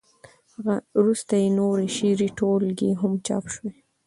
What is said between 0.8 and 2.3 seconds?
وروسته یې نورې شعري